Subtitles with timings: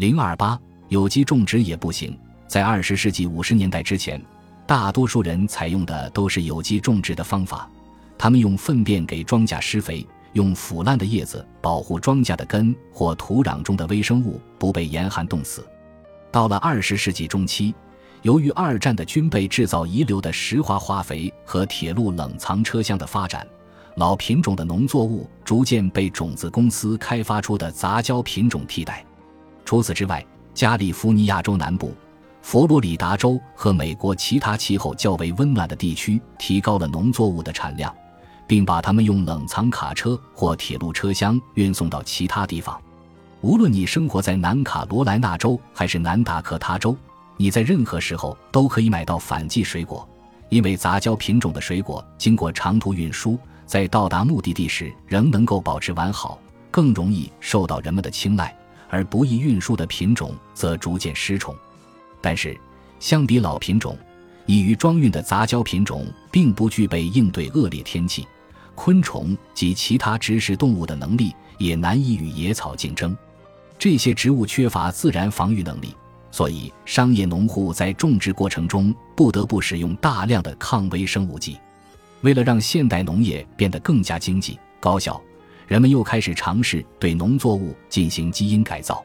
[0.00, 0.58] 零二八，
[0.88, 2.18] 有机种植也不行。
[2.48, 4.18] 在二十世纪五十年代之前，
[4.66, 7.68] 大多数人采用的都是有机种植的方法，
[8.16, 15.62] 他们用粪便给庄稼施肥，用腐烂的叶子保护庄稼的根或土壤中的微生物不被严寒冻死。
[16.32, 17.74] 到了二十世纪中期，
[18.22, 23.46] 由于二战的军备制造遗留的石化化肥和铁路冷藏车厢的发展，
[23.96, 29.04] 老品种的农作物逐渐被种子公司开发出的杂交品种替代。
[29.70, 31.94] 除此之外，加利福尼亚州南部、
[32.42, 37.94] 佛罗里达州和美国其他气候较为温暖的地区提高了农作物的产量，
[38.48, 42.82] 并把它们用冷藏卡车或铁路车厢运送到其他地方。
[43.42, 46.96] 无论你生活在南卡罗来纳州还是南达科他州，
[47.36, 50.04] 你在任何时候都可以买到反季水果，
[50.48, 56.40] 因为杂交品种的水果经过长途运输，在到达目的地时仍能够保持完好，
[56.72, 58.52] 更容易受到人们的青睐。
[58.90, 61.56] 而不易运输的品种则逐渐失宠，
[62.20, 62.58] 但是
[62.98, 63.96] 相比老品种，
[64.44, 68.26] 易于装运的杂交品种并不具备应对恶劣天气、
[68.74, 73.16] 昆虫及其他植食动物的能力，也难以与野草竞争。
[73.78, 75.94] 这些植物缺乏自然防御能力，
[76.30, 81.56] 所以商业农户在种植过程中不得不使用大量的抗微生物剂。
[82.22, 85.18] 为了让现代农业变得更加经济高效。
[85.70, 89.04] 人们又开始尝试对农作物进行基因改造，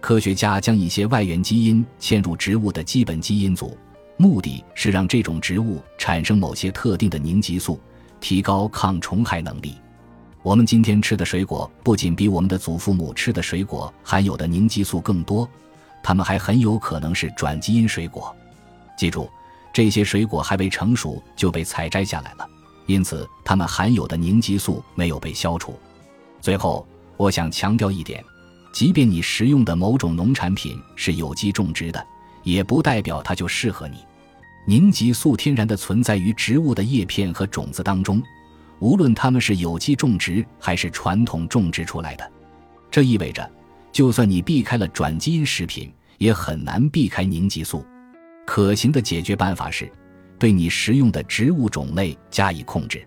[0.00, 3.76] 科学家将一些外源基因嵌入植物的基本基因组，
[4.16, 7.80] 目的是让这种植物产生某些特定的凝集素，
[8.20, 9.74] 提高抗虫害能力。
[10.44, 15.48] 我们今天吃的水果不仅比我们的祖父母吃的水果含有的凝集素更多，
[16.04, 18.32] 它们还很有可能是转基因水果。
[18.96, 19.28] 记住，
[19.72, 22.48] 这些水果还未成熟就被采摘下来了，
[22.86, 25.76] 因此它们含有的凝集素没有被消除。
[26.46, 28.24] 最后，我想强调一点：
[28.72, 32.06] 即便你食用的某种农产品是有机种植的，
[32.44, 33.96] 也不代表它就适合你。
[34.64, 38.22] 凝集素天然的存在于植物的叶片和种子当中，
[38.78, 42.32] 无论它们是有机种植还是传统种植出来的。
[42.92, 43.50] 这意味着，
[43.90, 47.84] 就算你避开了转基因食品，也很难避开凝集素。
[48.46, 49.90] 可行的解决办法是，
[50.38, 53.04] 对你食用的植物种类加以控制。